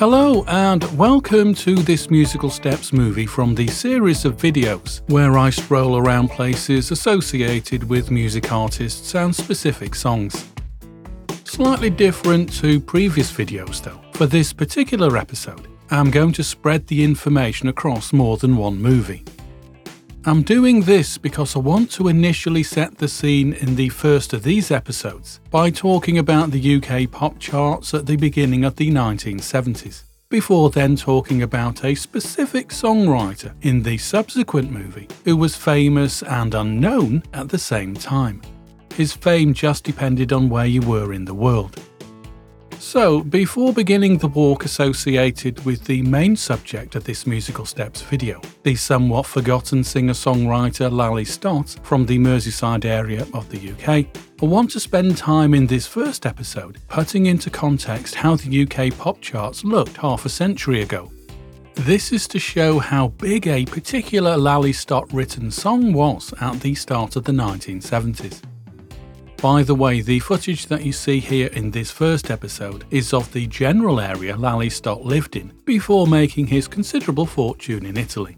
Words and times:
Hello, 0.00 0.44
and 0.48 0.82
welcome 0.96 1.52
to 1.52 1.74
this 1.74 2.08
Musical 2.08 2.48
Steps 2.48 2.90
movie 2.90 3.26
from 3.26 3.54
the 3.54 3.66
series 3.66 4.24
of 4.24 4.38
videos 4.38 5.02
where 5.10 5.36
I 5.36 5.50
stroll 5.50 5.98
around 5.98 6.30
places 6.30 6.90
associated 6.90 7.84
with 7.84 8.10
music 8.10 8.50
artists 8.50 9.14
and 9.14 9.36
specific 9.36 9.94
songs. 9.94 10.46
Slightly 11.44 11.90
different 11.90 12.50
to 12.60 12.80
previous 12.80 13.30
videos, 13.30 13.82
though. 13.82 14.00
For 14.14 14.24
this 14.24 14.54
particular 14.54 15.18
episode, 15.18 15.68
I'm 15.90 16.10
going 16.10 16.32
to 16.32 16.44
spread 16.44 16.86
the 16.86 17.04
information 17.04 17.68
across 17.68 18.10
more 18.10 18.38
than 18.38 18.56
one 18.56 18.80
movie. 18.80 19.22
I'm 20.26 20.42
doing 20.42 20.82
this 20.82 21.16
because 21.16 21.56
I 21.56 21.60
want 21.60 21.90
to 21.92 22.08
initially 22.08 22.62
set 22.62 22.98
the 22.98 23.08
scene 23.08 23.54
in 23.54 23.74
the 23.74 23.88
first 23.88 24.34
of 24.34 24.42
these 24.42 24.70
episodes 24.70 25.40
by 25.50 25.70
talking 25.70 26.18
about 26.18 26.50
the 26.50 26.76
UK 26.76 27.10
pop 27.10 27.38
charts 27.38 27.94
at 27.94 28.04
the 28.04 28.16
beginning 28.16 28.62
of 28.62 28.76
the 28.76 28.90
1970s, 28.90 30.02
before 30.28 30.68
then 30.68 30.94
talking 30.94 31.42
about 31.42 31.86
a 31.86 31.94
specific 31.94 32.68
songwriter 32.68 33.54
in 33.62 33.82
the 33.82 33.96
subsequent 33.96 34.70
movie 34.70 35.08
who 35.24 35.38
was 35.38 35.56
famous 35.56 36.22
and 36.24 36.54
unknown 36.54 37.22
at 37.32 37.48
the 37.48 37.58
same 37.58 37.94
time. 37.94 38.42
His 38.92 39.14
fame 39.14 39.54
just 39.54 39.84
depended 39.84 40.34
on 40.34 40.50
where 40.50 40.66
you 40.66 40.82
were 40.82 41.14
in 41.14 41.24
the 41.24 41.32
world. 41.32 41.80
So, 42.80 43.22
before 43.22 43.74
beginning 43.74 44.16
the 44.16 44.26
walk 44.26 44.64
associated 44.64 45.62
with 45.66 45.84
the 45.84 46.00
main 46.00 46.34
subject 46.34 46.94
of 46.94 47.04
this 47.04 47.26
Musical 47.26 47.66
Steps 47.66 48.00
video, 48.00 48.40
the 48.62 48.74
somewhat 48.74 49.26
forgotten 49.26 49.84
singer 49.84 50.14
songwriter 50.14 50.90
Lally 50.90 51.26
Stott 51.26 51.76
from 51.82 52.06
the 52.06 52.18
Merseyside 52.18 52.86
area 52.86 53.26
of 53.34 53.50
the 53.50 53.72
UK, 53.72 54.06
I 54.42 54.46
want 54.46 54.70
to 54.70 54.80
spend 54.80 55.18
time 55.18 55.52
in 55.52 55.66
this 55.66 55.86
first 55.86 56.24
episode 56.24 56.78
putting 56.88 57.26
into 57.26 57.50
context 57.50 58.14
how 58.14 58.36
the 58.36 58.62
UK 58.62 58.96
pop 58.98 59.20
charts 59.20 59.62
looked 59.62 59.98
half 59.98 60.24
a 60.24 60.30
century 60.30 60.80
ago. 60.80 61.12
This 61.74 62.12
is 62.12 62.26
to 62.28 62.38
show 62.38 62.78
how 62.78 63.08
big 63.08 63.46
a 63.46 63.66
particular 63.66 64.38
Lally 64.38 64.72
Stott 64.72 65.12
written 65.12 65.50
song 65.50 65.92
was 65.92 66.32
at 66.40 66.58
the 66.60 66.74
start 66.74 67.16
of 67.16 67.24
the 67.24 67.32
1970s. 67.32 68.40
By 69.42 69.62
the 69.62 69.74
way, 69.74 70.02
the 70.02 70.18
footage 70.18 70.66
that 70.66 70.84
you 70.84 70.92
see 70.92 71.18
here 71.18 71.46
in 71.54 71.70
this 71.70 71.90
first 71.90 72.30
episode 72.30 72.84
is 72.90 73.14
of 73.14 73.32
the 73.32 73.46
general 73.46 73.98
area 73.98 74.36
Lally 74.36 74.68
Stott 74.68 75.02
lived 75.02 75.34
in 75.34 75.50
before 75.64 76.06
making 76.06 76.46
his 76.46 76.68
considerable 76.68 77.24
fortune 77.24 77.86
in 77.86 77.96
Italy. 77.96 78.36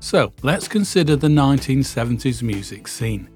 So, 0.00 0.32
let's 0.42 0.68
consider 0.68 1.16
the 1.16 1.28
1970s 1.28 2.42
music 2.42 2.88
scene. 2.88 3.28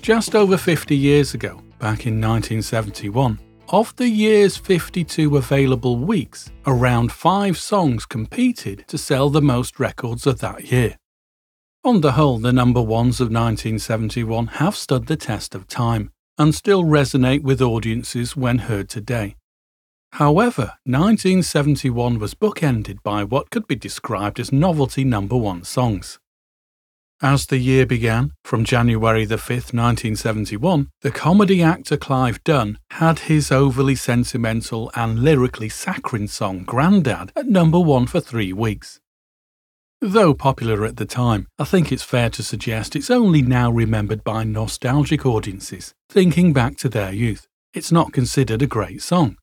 Just 0.00 0.34
over 0.34 0.56
50 0.56 0.96
years 0.96 1.34
ago, 1.34 1.56
back 1.78 2.06
in 2.06 2.22
1971, 2.22 3.38
of 3.68 3.94
the 3.96 4.08
year's 4.08 4.56
52 4.56 5.36
available 5.36 5.98
weeks, 5.98 6.50
around 6.64 7.12
five 7.12 7.58
songs 7.58 8.06
competed 8.06 8.84
to 8.88 8.96
sell 8.96 9.28
the 9.28 9.42
most 9.42 9.78
records 9.78 10.26
of 10.26 10.38
that 10.38 10.72
year. 10.72 10.96
On 11.86 12.00
the 12.00 12.12
whole, 12.12 12.38
the 12.38 12.50
number 12.50 12.80
ones 12.80 13.20
of 13.20 13.26
1971 13.26 14.46
have 14.46 14.74
stood 14.74 15.06
the 15.06 15.18
test 15.18 15.54
of 15.54 15.68
time 15.68 16.10
and 16.38 16.54
still 16.54 16.82
resonate 16.82 17.42
with 17.42 17.60
audiences 17.60 18.34
when 18.34 18.60
heard 18.60 18.88
today. 18.88 19.36
However, 20.12 20.78
1971 20.84 22.18
was 22.18 22.32
bookended 22.32 23.02
by 23.02 23.22
what 23.22 23.50
could 23.50 23.66
be 23.66 23.76
described 23.76 24.40
as 24.40 24.50
novelty 24.50 25.04
number 25.04 25.36
one 25.36 25.62
songs. 25.62 26.18
As 27.20 27.44
the 27.44 27.58
year 27.58 27.84
began, 27.84 28.32
from 28.44 28.64
January 28.64 29.26
the 29.26 29.36
5th, 29.36 29.74
1971, 29.74 30.88
the 31.02 31.10
comedy 31.10 31.62
actor 31.62 31.98
Clive 31.98 32.42
Dunn 32.44 32.78
had 32.92 33.18
his 33.18 33.52
overly 33.52 33.94
sentimental 33.94 34.90
and 34.96 35.22
lyrically 35.22 35.68
saccharine 35.68 36.28
song 36.28 36.64
Grandad 36.64 37.30
at 37.36 37.46
number 37.46 37.78
one 37.78 38.06
for 38.06 38.20
three 38.20 38.54
weeks. 38.54 39.00
Though 40.06 40.34
popular 40.34 40.84
at 40.84 40.98
the 40.98 41.06
time, 41.06 41.46
I 41.58 41.64
think 41.64 41.90
it's 41.90 42.02
fair 42.02 42.28
to 42.28 42.42
suggest 42.42 42.94
it's 42.94 43.10
only 43.10 43.40
now 43.40 43.70
remembered 43.70 44.22
by 44.22 44.44
nostalgic 44.44 45.24
audiences, 45.24 45.94
thinking 46.10 46.52
back 46.52 46.76
to 46.80 46.90
their 46.90 47.10
youth. 47.10 47.46
It's 47.72 47.90
not 47.90 48.12
considered 48.12 48.60
a 48.60 48.66
great 48.66 49.00
song. 49.00 49.38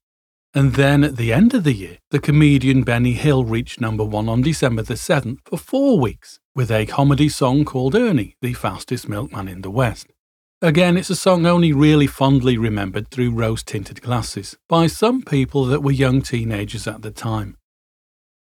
And 0.53 0.75
then 0.75 1.03
at 1.03 1.17
the 1.17 1.33
end 1.33 1.55
of 1.55 1.63
the 1.63 1.73
year, 1.73 1.97
the 2.11 2.19
comedian 2.19 2.83
Benny 2.83 3.13
Hill 3.13 3.43
reached 3.43 3.81
number 3.81 4.03
one 4.03 4.29
on 4.29 4.43
December 4.43 4.83
the 4.83 4.93
7th 4.93 5.39
for 5.45 5.57
four 5.57 5.99
weeks 5.99 6.39
with 6.53 6.69
a 6.69 6.85
comedy 6.85 7.27
song 7.27 7.65
called 7.65 7.95
Ernie, 7.95 8.35
the 8.43 8.53
fastest 8.53 9.09
milkman 9.09 9.47
in 9.47 9.63
the 9.63 9.71
West. 9.71 10.13
Again, 10.61 10.95
it's 10.95 11.09
a 11.09 11.15
song 11.15 11.47
only 11.47 11.73
really 11.73 12.05
fondly 12.05 12.55
remembered 12.55 13.09
through 13.09 13.31
rose 13.31 13.63
tinted 13.63 14.03
glasses 14.03 14.55
by 14.69 14.85
some 14.85 15.23
people 15.23 15.65
that 15.65 15.81
were 15.81 15.91
young 15.91 16.21
teenagers 16.21 16.87
at 16.87 17.01
the 17.01 17.09
time. 17.09 17.57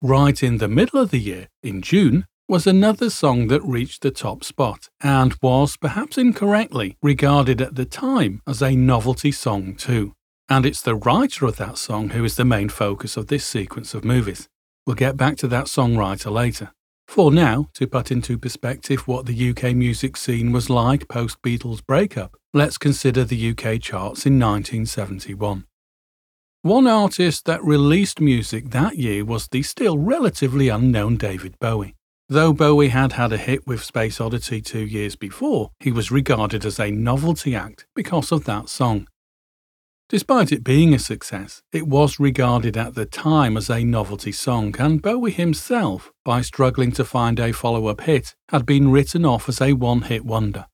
Right 0.02 0.42
in 0.42 0.60
the 0.60 0.70
middle 0.70 1.02
of 1.02 1.12
the 1.12 1.20
year, 1.20 1.50
in 1.62 1.82
June, 1.82 2.26
was 2.48 2.66
another 2.66 3.10
song 3.10 3.48
that 3.48 3.62
reached 3.66 4.02
the 4.02 4.12
top 4.12 4.46
spot 4.46 4.88
and 5.02 5.36
was, 5.42 5.76
perhaps 5.76 6.18
incorrectly, 6.18 6.96
regarded 7.04 7.62
at 7.62 7.76
the 7.76 7.84
time 7.84 8.42
as 8.48 8.62
a 8.62 8.78
novelty 8.78 9.34
song 9.34 9.76
too. 9.76 10.14
And 10.48 10.66
it's 10.66 10.82
the 10.82 10.96
writer 10.96 11.46
of 11.46 11.58
that 11.58 11.78
song 11.78 12.12
who 12.12 12.24
is 12.24 12.38
the 12.38 12.46
main 12.46 12.70
focus 12.70 13.18
of 13.18 13.28
this 13.28 13.46
sequence 13.46 13.94
of 13.94 14.06
movies. 14.06 14.48
We'll 14.88 14.96
get 14.96 15.18
back 15.18 15.36
to 15.40 15.50
that 15.50 15.66
songwriter 15.66 16.32
later. 16.32 16.72
For 17.10 17.30
now, 17.30 17.68
to 17.74 17.86
put 17.86 18.10
into 18.10 18.38
perspective 18.38 19.06
what 19.06 19.26
the 19.26 19.50
UK 19.50 19.76
music 19.76 20.16
scene 20.16 20.54
was 20.54 20.70
like 20.70 21.10
post 21.10 21.42
Beatles 21.42 21.86
breakup, 21.86 22.38
let's 22.54 22.78
consider 22.78 23.26
the 23.26 23.50
UK 23.50 23.82
charts 23.82 24.26
in 24.26 24.40
1971. 24.40 25.66
One 26.64 26.88
artist 26.88 27.46
that 27.46 27.64
released 27.64 28.20
music 28.20 28.72
that 28.72 28.98
year 28.98 29.24
was 29.24 29.48
the 29.48 29.64
still 29.64 29.98
relatively 29.98 30.68
unknown 30.68 31.16
David 31.16 31.58
Bowie. 31.58 31.96
Though 32.28 32.52
Bowie 32.52 32.90
had 32.90 33.14
had 33.14 33.32
a 33.32 33.38
hit 33.38 33.66
with 33.66 33.82
Space 33.82 34.20
Oddity 34.20 34.60
two 34.60 34.86
years 34.86 35.16
before, 35.16 35.72
he 35.80 35.94
was 35.94 36.12
regarded 36.12 36.66
as 36.66 36.78
a 36.78 36.92
novelty 36.92 37.56
act 37.56 37.88
because 37.96 38.34
of 38.34 38.44
that 38.44 38.68
song. 38.68 39.08
Despite 40.10 40.52
it 40.52 40.66
being 40.66 40.94
a 40.94 41.00
success, 41.00 41.62
it 41.72 41.88
was 41.88 42.20
regarded 42.20 42.76
at 42.76 42.94
the 42.94 43.06
time 43.06 43.56
as 43.56 43.70
a 43.70 43.86
novelty 43.86 44.34
song, 44.34 44.76
and 44.78 45.02
Bowie 45.02 45.32
himself, 45.32 46.12
by 46.26 46.42
struggling 46.42 46.92
to 46.92 47.06
find 47.06 47.40
a 47.40 47.54
follow 47.54 47.88
up 47.88 48.02
hit, 48.02 48.36
had 48.50 48.66
been 48.66 48.92
written 48.92 49.24
off 49.24 49.48
as 49.48 49.62
a 49.62 49.72
one 49.72 50.02
hit 50.02 50.26
wonder. 50.26 50.66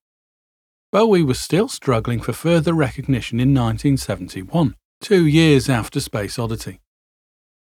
Bowie 0.91 1.21
was 1.21 1.39
still 1.39 1.67
struggling 1.67 2.21
for 2.21 2.33
further 2.33 2.73
recognition 2.73 3.39
in 3.39 3.49
1971 3.49 4.73
two 5.01 5.25
years 5.25 5.69
after 5.69 5.99
Space 5.99 6.39
Oddity. 6.39 6.81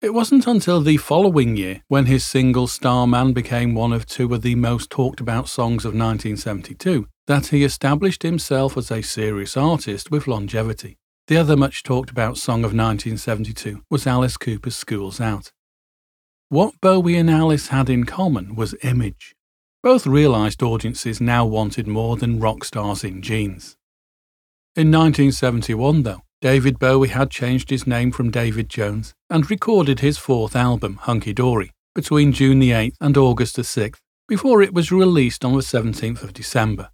It 0.01 0.13
wasn't 0.13 0.47
until 0.47 0.81
the 0.81 0.97
following 0.97 1.57
year, 1.57 1.83
when 1.89 2.05
his 2.05 2.25
single 2.25 2.67
Starman 2.67 3.33
became 3.33 3.75
one 3.75 3.91
of 3.91 4.05
two 4.05 4.33
of 4.33 4.41
the 4.41 4.55
most 4.55 4.89
talked 4.89 5.19
about 5.19 5.49
songs 5.49 5.83
of 5.83 5.93
1972, 5.93 7.07
that 7.27 7.47
he 7.47 7.63
established 7.63 8.23
himself 8.23 8.77
as 8.77 8.89
a 8.89 9.01
serious 9.01 9.57
artist 9.57 10.09
with 10.09 10.27
longevity. 10.27 10.97
The 11.27 11.37
other 11.37 11.57
much 11.57 11.83
talked 11.83 12.09
about 12.09 12.37
song 12.37 12.59
of 12.59 12.73
1972 12.73 13.83
was 13.89 14.07
Alice 14.07 14.37
Cooper's 14.37 14.77
School's 14.77 15.19
Out. 15.19 15.51
What 16.47 16.73
Bowie 16.81 17.17
and 17.17 17.29
Alice 17.29 17.67
had 17.67 17.89
in 17.89 18.05
common 18.05 18.55
was 18.55 18.73
image. 18.81 19.35
Both 19.83 20.07
realised 20.07 20.63
audiences 20.63 21.21
now 21.21 21.45
wanted 21.45 21.87
more 21.87 22.15
than 22.15 22.39
rock 22.39 22.63
stars 22.63 23.03
in 23.03 23.21
jeans. 23.21 23.77
In 24.75 24.91
1971, 24.91 26.03
though, 26.03 26.23
David 26.41 26.79
Bowie 26.79 27.09
had 27.09 27.29
changed 27.29 27.69
his 27.69 27.85
name 27.85 28.11
from 28.11 28.31
David 28.31 28.69
Jones 28.69 29.13
and 29.29 29.49
recorded 29.49 29.99
his 29.99 30.17
fourth 30.17 30.55
album, 30.55 30.95
Hunky 31.01 31.33
Dory, 31.33 31.71
between 31.93 32.31
June 32.31 32.59
the 32.59 32.71
8th 32.71 32.95
and 33.01 33.17
August 33.17 33.57
the 33.57 33.63
6th, 33.63 33.99
before 34.25 34.61
it 34.61 34.73
was 34.73 34.89
released 34.89 35.43
on 35.43 35.51
the 35.51 35.59
17th 35.59 36.23
of 36.23 36.33
December. 36.33 36.91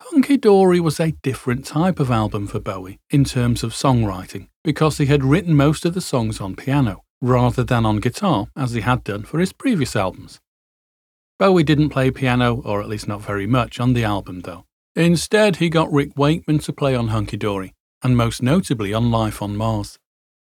Hunky 0.00 0.38
Dory 0.38 0.80
was 0.80 0.98
a 0.98 1.12
different 1.22 1.66
type 1.66 2.00
of 2.00 2.10
album 2.10 2.46
for 2.46 2.58
Bowie 2.58 2.98
in 3.10 3.24
terms 3.24 3.62
of 3.62 3.72
songwriting, 3.72 4.48
because 4.64 4.96
he 4.96 5.06
had 5.06 5.24
written 5.24 5.54
most 5.54 5.84
of 5.84 5.92
the 5.92 6.00
songs 6.00 6.40
on 6.40 6.56
piano, 6.56 7.02
rather 7.20 7.62
than 7.62 7.84
on 7.84 7.98
guitar, 7.98 8.46
as 8.56 8.72
he 8.72 8.80
had 8.80 9.04
done 9.04 9.24
for 9.24 9.40
his 9.40 9.52
previous 9.52 9.94
albums. 9.94 10.40
Bowie 11.38 11.64
didn't 11.64 11.90
play 11.90 12.10
piano, 12.10 12.62
or 12.64 12.80
at 12.80 12.88
least 12.88 13.08
not 13.08 13.20
very 13.20 13.46
much, 13.46 13.78
on 13.78 13.92
the 13.92 14.04
album 14.04 14.40
though. 14.40 14.64
Instead, 14.96 15.56
he 15.56 15.68
got 15.68 15.92
Rick 15.92 16.12
Wakeman 16.16 16.60
to 16.60 16.72
play 16.72 16.94
on 16.94 17.08
Hunky 17.08 17.36
Dory, 17.36 17.74
and 18.02 18.16
most 18.16 18.42
notably 18.42 18.92
on 18.94 19.10
Life 19.10 19.42
on 19.42 19.56
Mars. 19.56 19.98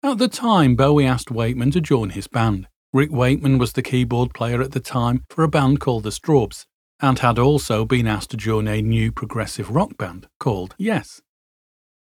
At 0.02 0.18
the 0.18 0.28
time, 0.28 0.74
Bowie 0.74 1.06
asked 1.06 1.30
Wakeman 1.30 1.70
to 1.72 1.80
join 1.80 2.10
his 2.10 2.26
band. 2.26 2.66
Rick 2.92 3.10
Wakeman 3.12 3.58
was 3.58 3.72
the 3.72 3.82
keyboard 3.82 4.34
player 4.34 4.60
at 4.60 4.72
the 4.72 4.80
time 4.80 5.24
for 5.28 5.44
a 5.44 5.48
band 5.48 5.80
called 5.80 6.02
the 6.02 6.10
Strawbs, 6.10 6.66
and 7.00 7.18
had 7.18 7.38
also 7.38 7.84
been 7.84 8.06
asked 8.06 8.30
to 8.30 8.36
join 8.36 8.68
a 8.68 8.82
new 8.82 9.10
progressive 9.10 9.70
rock 9.70 9.96
band 9.96 10.28
called 10.38 10.74
Yes. 10.78 11.20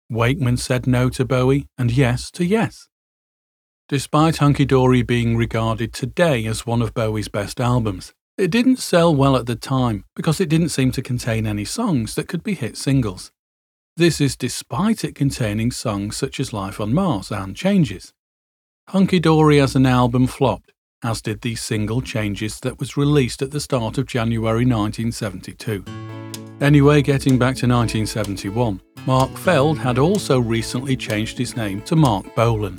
Wakeman 0.09 0.57
said 0.57 0.87
no 0.87 1.09
to 1.11 1.25
Bowie 1.25 1.67
and 1.79 1.91
yes 1.93 2.31
to 2.33 2.45
Yes. 2.45 2.89
Despite 3.89 4.37
Hunky 4.37 4.65
Dory 4.65 5.03
being 5.03 5.37
regarded 5.37 5.93
today 5.93 6.47
as 6.47 6.65
one 6.65 6.81
of 6.81 6.95
Bowie's 6.95 7.29
best 7.29 7.61
albums, 7.61 8.13
it 8.39 8.51
didn't 8.51 8.79
sell 8.79 9.15
well 9.15 9.37
at 9.37 9.47
the 9.47 9.57
time 9.57 10.05
because 10.17 10.41
it 10.41 10.49
didn't 10.49 10.69
seem 10.71 10.93
to 10.93 11.03
contain 11.03 11.47
any 11.47 11.65
songs 11.65 12.15
that 12.15 12.29
could 12.29 12.43
be 12.43 12.55
hit 12.55 12.77
singles. 12.77 13.33
This 13.97 14.21
is 14.21 14.37
despite 14.37 15.05
it 15.05 15.15
containing 15.15 15.73
songs 15.73 16.17
such 16.17 16.41
as 16.41 16.53
Life 16.53 16.81
on 16.81 16.95
Mars 16.95 17.31
and 17.31 17.57
Changes. 17.57 18.13
Hunky 18.89 19.19
Dory 19.19 19.61
as 19.61 19.75
an 19.75 19.85
album 19.85 20.27
flopped, 20.27 20.73
as 21.03 21.21
did 21.21 21.41
the 21.41 21.55
single 21.57 22.01
Changes 22.01 22.61
that 22.61 22.79
was 22.79 22.97
released 22.97 23.43
at 23.43 23.51
the 23.51 23.61
start 23.61 23.99
of 23.99 24.07
January 24.07 24.65
1972. 24.65 25.85
Anyway, 26.61 27.03
getting 27.03 27.39
back 27.39 27.57
to 27.57 27.67
1971, 27.67 28.81
Mark 29.07 29.31
Feld 29.37 29.79
had 29.79 29.99
also 29.99 30.39
recently 30.39 30.97
changed 30.97 31.37
his 31.37 31.57
name 31.57 31.83
to 31.83 31.97
Marc 31.97 32.35
Bolan. 32.35 32.79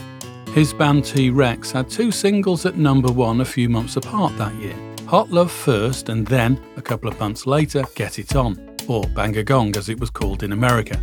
His 0.54 0.74
band 0.74 1.06
T 1.06 1.30
Rex 1.30 1.72
had 1.72 1.90
two 1.90 2.12
singles 2.12 2.66
at 2.66 2.78
number 2.78 3.12
one 3.12 3.42
a 3.42 3.46
few 3.46 3.70
months 3.70 3.96
apart 3.96 4.38
that 4.38 4.54
year 4.56 4.76
Hot 5.08 5.30
Love 5.30 5.52
first, 5.52 6.08
and 6.08 6.26
then, 6.26 6.58
a 6.78 6.82
couple 6.82 7.10
of 7.10 7.20
months 7.20 7.46
later, 7.46 7.84
Get 7.96 8.18
It 8.18 8.36
On, 8.36 8.56
or 8.92 9.08
Bang 9.16 9.38
a 9.38 9.44
Gong 9.44 9.78
as 9.78 9.88
it 9.88 10.00
was 10.02 10.10
called 10.10 10.44
in 10.44 10.52
America. 10.52 11.02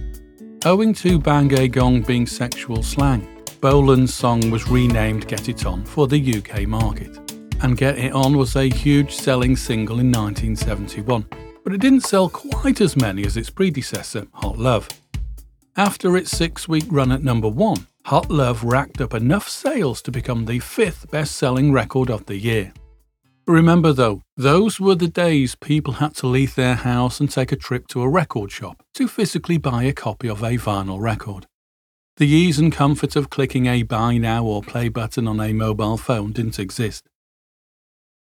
Owing 0.66 0.92
to 0.94 1.18
Bang 1.18 1.50
a 1.58 1.66
Gong 1.66 2.02
being 2.02 2.26
sexual 2.26 2.82
slang, 2.82 3.26
Bolan's 3.62 4.12
song 4.12 4.50
was 4.50 4.68
renamed 4.68 5.26
Get 5.26 5.48
It 5.48 5.64
On 5.64 5.84
for 5.86 6.06
the 6.06 6.36
UK 6.36 6.66
market. 6.68 7.16
And 7.62 7.78
Get 7.78 7.98
It 7.98 8.12
On 8.12 8.36
was 8.36 8.56
a 8.56 8.68
huge 8.68 9.14
selling 9.14 9.56
single 9.56 10.00
in 10.00 10.12
1971, 10.12 11.24
but 11.64 11.72
it 11.72 11.80
didn't 11.80 12.02
sell 12.02 12.28
quite 12.28 12.82
as 12.82 12.94
many 12.94 13.24
as 13.24 13.38
its 13.38 13.48
predecessor, 13.48 14.26
Hot 14.34 14.58
Love. 14.58 14.86
After 15.74 16.14
its 16.18 16.30
six 16.30 16.68
week 16.68 16.84
run 16.90 17.10
at 17.10 17.22
number 17.22 17.48
one, 17.48 17.86
Hot 18.04 18.30
Love 18.30 18.64
racked 18.64 19.00
up 19.00 19.14
enough 19.14 19.48
sales 19.48 20.02
to 20.02 20.10
become 20.10 20.44
the 20.44 20.58
fifth 20.58 21.10
best 21.10 21.36
selling 21.36 21.72
record 21.72 22.10
of 22.10 22.26
the 22.26 22.36
year. 22.36 22.74
Remember 23.48 23.94
though, 23.94 24.24
those 24.36 24.78
were 24.78 24.94
the 24.94 25.08
days 25.08 25.54
people 25.54 25.94
had 25.94 26.14
to 26.16 26.26
leave 26.26 26.54
their 26.54 26.74
house 26.74 27.18
and 27.18 27.30
take 27.30 27.50
a 27.50 27.56
trip 27.56 27.88
to 27.88 28.02
a 28.02 28.08
record 28.08 28.52
shop 28.52 28.82
to 28.92 29.08
physically 29.08 29.56
buy 29.56 29.84
a 29.84 29.94
copy 29.94 30.28
of 30.28 30.42
a 30.42 30.58
vinyl 30.58 31.00
record. 31.00 31.46
The 32.18 32.28
ease 32.28 32.58
and 32.58 32.70
comfort 32.70 33.16
of 33.16 33.30
clicking 33.30 33.64
a 33.64 33.84
buy 33.84 34.18
now 34.18 34.44
or 34.44 34.60
play 34.60 34.90
button 34.90 35.26
on 35.26 35.40
a 35.40 35.54
mobile 35.54 35.96
phone 35.96 36.32
didn't 36.32 36.58
exist. 36.58 37.08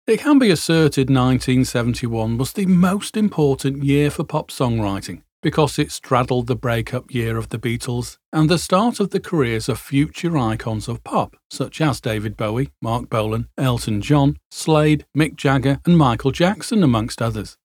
It 0.06 0.20
can 0.20 0.38
be 0.38 0.50
asserted 0.50 1.10
1971 1.10 2.38
was 2.38 2.54
the 2.54 2.64
most 2.64 3.14
important 3.14 3.84
year 3.84 4.10
for 4.10 4.24
pop 4.24 4.50
songwriting 4.50 5.20
because 5.42 5.78
it 5.78 5.90
straddled 5.90 6.46
the 6.46 6.56
breakup 6.56 7.12
year 7.14 7.36
of 7.36 7.48
the 7.48 7.58
Beatles 7.58 8.18
and 8.32 8.48
the 8.48 8.58
start 8.58 9.00
of 9.00 9.10
the 9.10 9.20
careers 9.20 9.68
of 9.68 9.78
future 9.78 10.36
icons 10.36 10.88
of 10.88 11.02
pop, 11.04 11.36
such 11.50 11.80
as 11.80 12.00
David 12.00 12.36
Bowie, 12.36 12.70
Marc 12.82 13.08
Bolan, 13.08 13.48
Elton 13.56 14.00
John, 14.00 14.36
Slade, 14.50 15.06
Mick 15.16 15.36
Jagger, 15.36 15.80
and 15.86 15.96
Michael 15.96 16.30
Jackson, 16.30 16.82
amongst 16.82 17.22
others. 17.22 17.56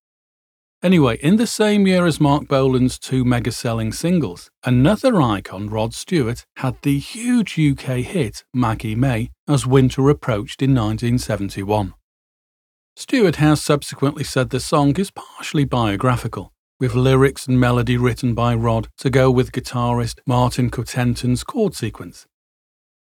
Anyway, 0.84 1.18
in 1.18 1.38
the 1.38 1.48
same 1.48 1.88
year 1.88 2.06
as 2.06 2.20
Marc 2.20 2.48
Bolan's 2.48 3.00
two 3.00 3.26
mega 3.26 3.52
selling 3.52 3.92
singles, 3.92 4.52
another 4.64 5.20
icon, 5.20 5.68
Rod 5.68 5.94
Stewart, 5.94 6.46
had 6.58 6.80
the 6.84 7.00
huge 7.00 7.58
UK 7.58 8.00
hit 8.00 8.44
Maggie 8.54 8.96
May 8.96 9.32
as 9.48 9.66
winter 9.66 10.08
approached 10.10 10.62
in 10.62 10.76
1971. 10.76 11.94
Stewart 12.96 13.38
has 13.38 13.62
subsequently 13.62 14.24
said 14.24 14.52
the 14.52 14.60
song 14.60 14.96
is 14.98 15.12
partially 15.12 15.66
biographical, 15.66 16.54
with 16.80 16.94
lyrics 16.94 17.48
and 17.48 17.60
melody 17.60 17.98
written 17.98 18.34
by 18.34 18.54
Rod 18.54 18.90
to 18.98 19.10
go 19.10 19.32
with 19.32 19.54
guitarist 19.54 20.20
Martin 20.26 20.70
Quittenton's 20.70 21.44
chord 21.44 21.74
sequence. 21.74 22.28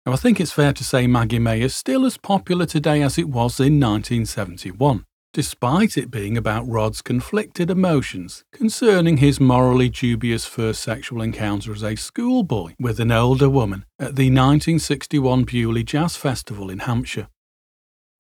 Now, 0.05 0.13
I 0.13 0.17
think 0.17 0.41
it's 0.41 0.53
fair 0.53 0.73
to 0.73 0.85
say 0.85 1.07
Maggie 1.07 1.39
May 1.39 1.63
is 1.63 1.75
still 1.75 2.05
as 2.05 2.17
popular 2.17 2.67
today 2.67 3.03
as 3.03 3.19
it 3.19 3.29
was 3.29 3.59
in 3.59 3.81
1971, 3.81 5.05
despite 5.33 5.97
it 5.97 6.11
being 6.11 6.37
about 6.37 6.69
Rod's 6.69 7.03
conflicted 7.03 7.71
emotions 7.71 8.45
concerning 8.53 9.17
his 9.17 9.41
morally 9.41 9.89
dubious 9.89 10.45
first 10.45 10.83
sexual 10.83 11.23
encounter 11.23 11.73
as 11.73 11.83
a 11.83 11.97
schoolboy 11.97 12.75
with 12.79 13.01
an 13.01 13.11
older 13.11 13.49
woman 13.49 13.85
at 13.99 14.17
the 14.17 14.31
1961 14.31 15.45
Beaulieu 15.45 15.83
Jazz 15.83 16.17
Festival 16.17 16.69
in 16.69 16.81
Hampshire. 16.81 17.29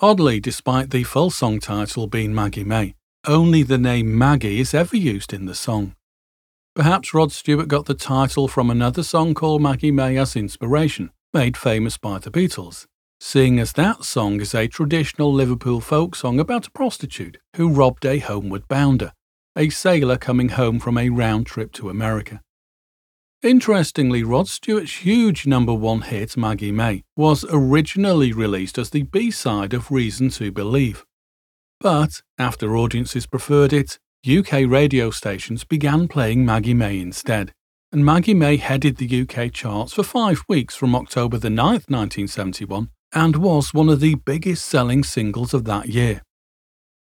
Oddly, 0.00 0.40
despite 0.40 0.90
the 0.90 1.04
full 1.04 1.30
song 1.30 1.60
title 1.60 2.06
being 2.06 2.34
Maggie 2.34 2.64
May, 2.64 2.94
only 3.26 3.62
the 3.62 3.78
name 3.78 4.16
Maggie 4.16 4.60
is 4.60 4.72
ever 4.74 4.96
used 4.96 5.32
in 5.32 5.46
the 5.46 5.54
song. 5.54 5.94
Perhaps 6.74 7.14
Rod 7.14 7.32
Stewart 7.32 7.68
got 7.68 7.86
the 7.86 7.94
title 7.94 8.48
from 8.48 8.70
another 8.70 9.02
song 9.02 9.32
called 9.32 9.62
Maggie 9.62 9.90
May 9.90 10.18
as 10.18 10.36
inspiration, 10.36 11.10
made 11.32 11.56
famous 11.56 11.96
by 11.96 12.18
the 12.18 12.30
Beatles, 12.30 12.86
seeing 13.18 13.58
as 13.58 13.72
that 13.72 14.04
song 14.04 14.40
is 14.40 14.54
a 14.54 14.68
traditional 14.68 15.32
Liverpool 15.32 15.80
folk 15.80 16.14
song 16.14 16.38
about 16.38 16.66
a 16.66 16.70
prostitute 16.72 17.38
who 17.56 17.72
robbed 17.72 18.04
a 18.04 18.18
homeward 18.18 18.68
bounder, 18.68 19.12
a 19.56 19.70
sailor 19.70 20.18
coming 20.18 20.50
home 20.50 20.78
from 20.78 20.98
a 20.98 21.08
round 21.08 21.46
trip 21.46 21.72
to 21.72 21.88
America. 21.88 22.42
Interestingly, 23.42 24.22
Rod 24.22 24.48
Stewart's 24.48 25.04
huge 25.04 25.46
number 25.46 25.72
one 25.72 26.02
hit, 26.02 26.36
Maggie 26.36 26.72
May, 26.72 27.04
was 27.16 27.44
originally 27.48 28.32
released 28.32 28.76
as 28.76 28.90
the 28.90 29.04
B 29.04 29.30
side 29.30 29.72
of 29.72 29.90
Reason 29.90 30.28
to 30.30 30.52
Believe, 30.52 31.05
but 31.80 32.22
after 32.38 32.76
audiences 32.76 33.26
preferred 33.26 33.72
it, 33.72 33.98
UK 34.26 34.66
radio 34.66 35.10
stations 35.10 35.64
began 35.64 36.08
playing 36.08 36.44
Maggie 36.44 36.74
May 36.74 37.00
instead, 37.00 37.52
and 37.92 38.04
Maggie 38.04 38.34
May 38.34 38.56
headed 38.56 38.96
the 38.96 39.22
UK 39.22 39.52
charts 39.52 39.92
for 39.92 40.02
five 40.02 40.42
weeks 40.48 40.74
from 40.74 40.94
October 40.94 41.38
the 41.38 41.48
9th, 41.48 41.88
1971, 41.88 42.90
and 43.14 43.36
was 43.36 43.72
one 43.72 43.88
of 43.88 44.00
the 44.00 44.16
biggest 44.16 44.66
selling 44.66 45.04
singles 45.04 45.54
of 45.54 45.64
that 45.64 45.88
year. 45.88 46.22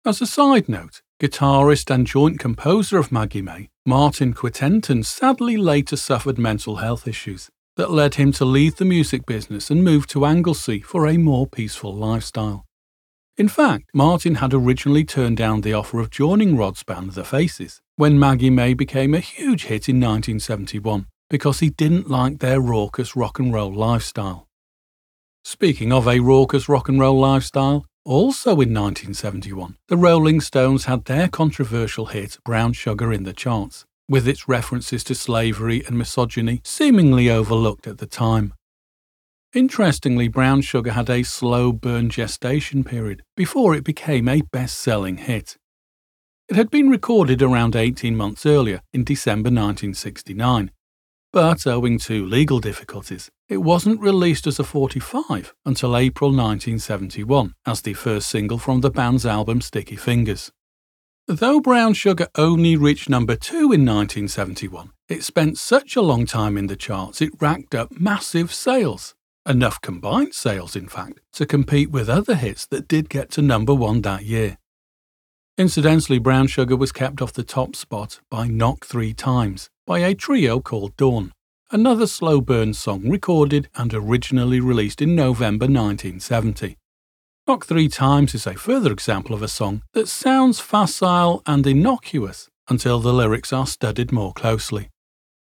As 0.04 0.20
a 0.20 0.26
side 0.26 0.68
note, 0.68 1.00
guitarist 1.20 1.92
and 1.92 2.06
joint 2.06 2.38
composer 2.38 2.98
of 2.98 3.10
Maggie 3.10 3.42
May, 3.42 3.68
Martin 3.86 4.34
Quittenton, 4.34 5.04
sadly 5.04 5.56
later 5.56 5.96
suffered 5.96 6.38
mental 6.38 6.76
health 6.76 7.08
issues 7.08 7.48
that 7.76 7.90
led 7.90 8.16
him 8.16 8.32
to 8.32 8.44
leave 8.44 8.76
the 8.76 8.84
music 8.84 9.24
business 9.24 9.70
and 9.70 9.82
move 9.82 10.06
to 10.08 10.26
Anglesey 10.26 10.80
for 10.80 11.06
a 11.06 11.16
more 11.16 11.46
peaceful 11.46 11.94
lifestyle. 11.94 12.67
In 13.38 13.46
fact, 13.46 13.90
Martin 13.94 14.34
had 14.36 14.52
originally 14.52 15.04
turned 15.04 15.36
down 15.36 15.60
the 15.60 15.72
offer 15.72 16.00
of 16.00 16.10
joining 16.10 16.56
Rod's 16.56 16.82
band 16.82 17.12
The 17.12 17.22
Faces 17.22 17.80
when 17.94 18.18
Maggie 18.18 18.50
May 18.50 18.74
became 18.74 19.14
a 19.14 19.20
huge 19.20 19.66
hit 19.66 19.88
in 19.88 20.00
1971 20.00 21.06
because 21.30 21.60
he 21.60 21.70
didn't 21.70 22.10
like 22.10 22.40
their 22.40 22.60
raucous 22.60 23.14
rock 23.14 23.38
and 23.38 23.52
roll 23.52 23.72
lifestyle. 23.72 24.48
Speaking 25.44 25.92
of 25.92 26.08
a 26.08 26.18
raucous 26.18 26.68
rock 26.68 26.88
and 26.88 26.98
roll 26.98 27.20
lifestyle, 27.20 27.86
also 28.04 28.50
in 28.50 28.74
1971, 28.74 29.76
the 29.86 29.96
Rolling 29.96 30.40
Stones 30.40 30.86
had 30.86 31.04
their 31.04 31.28
controversial 31.28 32.06
hit 32.06 32.38
Brown 32.44 32.72
Sugar 32.72 33.12
in 33.12 33.22
the 33.22 33.32
charts, 33.32 33.84
with 34.08 34.26
its 34.26 34.48
references 34.48 35.04
to 35.04 35.14
slavery 35.14 35.84
and 35.86 35.96
misogyny 35.96 36.60
seemingly 36.64 37.30
overlooked 37.30 37.86
at 37.86 37.98
the 37.98 38.06
time. 38.06 38.52
Interestingly, 39.54 40.28
Brown 40.28 40.60
Sugar 40.60 40.92
had 40.92 41.08
a 41.08 41.22
slow 41.22 41.72
burn 41.72 42.10
gestation 42.10 42.84
period 42.84 43.22
before 43.34 43.74
it 43.74 43.82
became 43.82 44.28
a 44.28 44.42
best 44.42 44.78
selling 44.78 45.16
hit. 45.16 45.56
It 46.48 46.56
had 46.56 46.70
been 46.70 46.90
recorded 46.90 47.40
around 47.40 47.74
18 47.74 48.14
months 48.14 48.44
earlier, 48.44 48.82
in 48.92 49.04
December 49.04 49.48
1969, 49.48 50.70
but 51.32 51.66
owing 51.66 51.98
to 52.00 52.26
legal 52.26 52.60
difficulties, 52.60 53.30
it 53.48 53.58
wasn't 53.58 54.00
released 54.00 54.46
as 54.46 54.58
a 54.58 54.64
45 54.64 55.54
until 55.64 55.96
April 55.96 56.30
1971 56.30 57.54
as 57.64 57.80
the 57.80 57.94
first 57.94 58.28
single 58.28 58.58
from 58.58 58.82
the 58.82 58.90
band's 58.90 59.24
album 59.24 59.62
Sticky 59.62 59.96
Fingers. 59.96 60.52
Though 61.26 61.60
Brown 61.60 61.94
Sugar 61.94 62.28
only 62.34 62.76
reached 62.76 63.08
number 63.08 63.36
2 63.36 63.56
in 63.56 63.84
1971, 63.84 64.90
it 65.08 65.22
spent 65.22 65.58
such 65.58 65.96
a 65.96 66.02
long 66.02 66.26
time 66.26 66.56
in 66.58 66.66
the 66.66 66.76
charts 66.76 67.20
it 67.22 67.32
racked 67.40 67.74
up 67.74 67.92
massive 67.98 68.52
sales 68.52 69.14
enough 69.48 69.80
combined 69.80 70.34
sales, 70.34 70.76
in 70.76 70.88
fact, 70.88 71.20
to 71.32 71.46
compete 71.46 71.90
with 71.90 72.08
other 72.08 72.34
hits 72.34 72.66
that 72.66 72.86
did 72.86 73.08
get 73.08 73.30
to 73.30 73.42
number 73.42 73.74
one 73.74 74.02
that 74.02 74.24
year. 74.24 74.58
Incidentally, 75.56 76.18
Brown 76.18 76.46
Sugar 76.46 76.76
was 76.76 76.92
kept 76.92 77.20
off 77.20 77.32
the 77.32 77.42
top 77.42 77.74
spot 77.74 78.20
by 78.30 78.46
Knock 78.46 78.86
Three 78.86 79.12
Times 79.12 79.68
by 79.86 80.00
a 80.00 80.14
trio 80.14 80.60
called 80.60 80.96
Dawn, 80.96 81.32
another 81.70 82.06
slow 82.06 82.40
burn 82.40 82.74
song 82.74 83.08
recorded 83.08 83.68
and 83.74 83.92
originally 83.92 84.60
released 84.60 85.02
in 85.02 85.16
November 85.16 85.64
1970. 85.64 86.76
Knock 87.48 87.66
Three 87.66 87.88
Times 87.88 88.34
is 88.34 88.46
a 88.46 88.54
further 88.54 88.92
example 88.92 89.34
of 89.34 89.42
a 89.42 89.48
song 89.48 89.82
that 89.94 90.06
sounds 90.06 90.60
facile 90.60 91.42
and 91.46 91.66
innocuous 91.66 92.48
until 92.68 93.00
the 93.00 93.12
lyrics 93.12 93.52
are 93.52 93.66
studied 93.66 94.12
more 94.12 94.34
closely. 94.34 94.90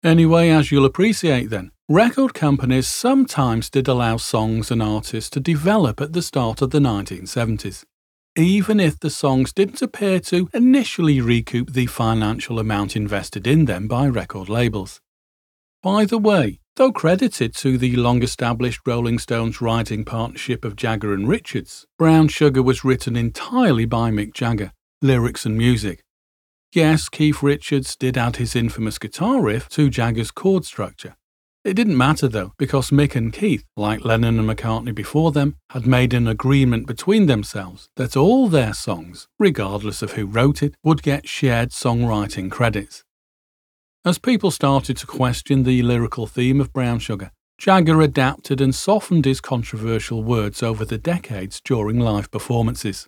Anyway, 0.03 0.49
as 0.49 0.71
you'll 0.71 0.85
appreciate 0.85 1.49
then, 1.49 1.71
record 1.89 2.35
companies 2.35 2.87
sometimes 2.87 3.67
did 3.69 3.87
allow 3.87 4.15
songs 4.15 4.69
and 4.69 4.81
artists 4.81 5.29
to 5.31 5.39
develop 5.39 5.99
at 5.99 6.13
the 6.13 6.21
start 6.21 6.61
of 6.61 6.69
the 6.69 6.79
1970s, 6.79 7.83
even 8.37 8.79
if 8.79 8.99
the 8.99 9.09
songs 9.09 9.51
didn't 9.51 9.81
appear 9.81 10.19
to 10.19 10.47
initially 10.53 11.19
recoup 11.19 11.73
the 11.73 11.87
financial 11.87 12.59
amount 12.59 12.95
invested 12.95 13.47
in 13.47 13.65
them 13.65 13.87
by 13.87 14.07
record 14.07 14.47
labels. 14.47 15.01
By 15.81 16.05
the 16.05 16.19
way, 16.19 16.59
though 16.75 16.91
credited 16.91 17.55
to 17.55 17.77
the 17.77 17.95
long 17.95 18.21
established 18.21 18.81
Rolling 18.85 19.17
Stones 19.17 19.59
writing 19.59 20.05
partnership 20.05 20.63
of 20.63 20.75
Jagger 20.75 21.13
and 21.13 21.27
Richards, 21.27 21.87
Brown 21.97 22.27
Sugar 22.27 22.61
was 22.61 22.85
written 22.85 23.15
entirely 23.15 23.85
by 23.85 24.11
Mick 24.11 24.33
Jagger, 24.33 24.73
lyrics 25.01 25.45
and 25.45 25.57
music, 25.57 26.03
Yes, 26.71 27.09
Keith 27.09 27.41
Richards 27.41 27.95
did 27.95 28.15
add 28.15 28.35
his 28.35 28.55
infamous 28.55 28.99
guitar 28.99 29.41
riff 29.41 29.67
to 29.69 29.89
Jagger's 29.89 30.29
chord 30.29 30.65
structure, 30.65 31.15
It 31.65 31.73
didn't 31.73 31.97
matter 31.97 32.27
though, 32.27 32.53
because 32.57 32.89
Mick 32.89 33.15
and 33.15 33.33
Keith, 33.33 33.65
like 33.75 34.05
Lennon 34.05 34.39
and 34.39 34.49
McCartney 34.49 34.95
before 34.95 35.31
them, 35.31 35.57
had 35.71 35.85
made 35.85 36.13
an 36.13 36.27
agreement 36.27 36.87
between 36.87 37.25
themselves 37.25 37.89
that 37.97 38.15
all 38.15 38.47
their 38.47 38.73
songs, 38.73 39.27
regardless 39.37 40.01
of 40.01 40.13
who 40.13 40.25
wrote 40.25 40.63
it, 40.63 40.75
would 40.83 41.03
get 41.03 41.27
shared 41.27 41.71
songwriting 41.71 42.49
credits. 42.49 43.03
As 44.05 44.17
people 44.17 44.51
started 44.51 44.95
to 44.97 45.05
question 45.05 45.63
the 45.63 45.81
lyrical 45.81 46.25
theme 46.25 46.61
of 46.61 46.71
Brown 46.71 46.99
Sugar, 46.99 47.31
Jagger 47.57 48.01
adapted 48.01 48.61
and 48.61 48.73
softened 48.73 49.25
his 49.25 49.41
controversial 49.41 50.23
words 50.23 50.63
over 50.63 50.85
the 50.85 50.97
decades 50.97 51.59
during 51.59 51.99
live 51.99 52.31
performances. 52.31 53.07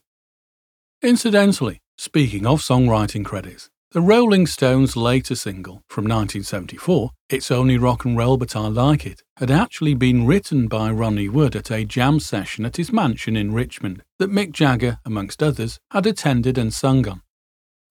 Incidentally, 1.01 1.79
speaking 1.98 2.46
of 2.46 2.60
songwriting 2.60 3.24
credits, 3.24 3.70
the 3.93 4.01
Rolling 4.01 4.48
Stones' 4.48 4.95
later 4.95 5.36
single 5.36 5.83
from 5.89 6.05
1974, 6.05 7.10
It's 7.29 7.51
Only 7.51 7.77
Rock 7.77 8.05
and 8.05 8.17
Roll 8.17 8.38
But 8.38 8.55
I 8.55 8.67
Like 8.67 9.05
It, 9.05 9.21
had 9.36 9.51
actually 9.51 9.95
been 9.95 10.25
written 10.25 10.69
by 10.69 10.89
Ronnie 10.89 11.27
Wood 11.27 11.57
at 11.57 11.69
a 11.69 11.83
jam 11.83 12.21
session 12.21 12.65
at 12.65 12.77
his 12.77 12.93
mansion 12.93 13.36
in 13.36 13.53
Richmond 13.53 14.01
that 14.17 14.31
Mick 14.31 14.53
Jagger, 14.53 15.00
amongst 15.03 15.43
others, 15.43 15.77
had 15.91 16.05
attended 16.05 16.57
and 16.57 16.74
sung 16.74 17.05
on. 17.05 17.21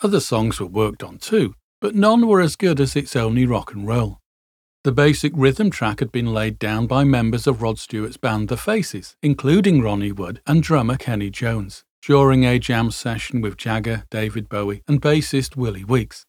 Other 0.00 0.20
songs 0.20 0.58
were 0.58 0.66
worked 0.66 1.02
on 1.02 1.18
too, 1.18 1.54
but 1.82 1.94
none 1.94 2.26
were 2.26 2.40
as 2.40 2.56
good 2.56 2.80
as 2.80 2.96
It's 2.96 3.14
Only 3.14 3.44
Rock 3.44 3.74
and 3.74 3.86
Roll. 3.86 4.20
The 4.84 4.92
basic 4.92 5.32
rhythm 5.36 5.68
track 5.68 6.00
had 6.00 6.10
been 6.10 6.32
laid 6.32 6.58
down 6.58 6.86
by 6.86 7.04
members 7.04 7.46
of 7.46 7.60
Rod 7.60 7.78
Stewart's 7.78 8.16
band 8.16 8.48
The 8.48 8.56
Faces, 8.56 9.16
including 9.22 9.82
Ronnie 9.82 10.12
Wood 10.12 10.40
and 10.46 10.62
drummer 10.62 10.96
Kenny 10.96 11.28
Jones, 11.28 11.84
during 12.02 12.44
a 12.44 12.58
jam 12.58 12.90
session 12.90 13.40
with 13.40 13.56
Jagger, 13.56 14.04
David 14.10 14.48
Bowie, 14.48 14.82
and 14.88 15.00
bassist 15.00 15.56
Willie 15.56 15.84
Weeks. 15.84 16.26